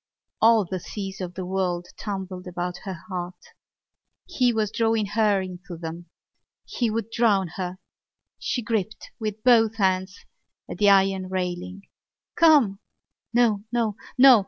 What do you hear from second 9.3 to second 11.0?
both hands at the